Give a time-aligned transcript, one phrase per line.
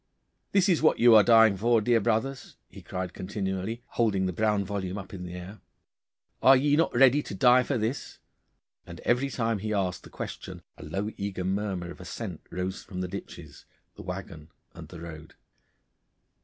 [0.53, 4.65] 'This is what you are dying for, dear brothers,' he cried continually, holding the brown
[4.65, 5.61] volume up in the air;
[6.41, 8.17] 'are ye not ready to die for this?'
[8.87, 13.01] And every time he asked the question a low eager murmur of assent rose from
[13.01, 15.35] the ditches, the waggon, and the road.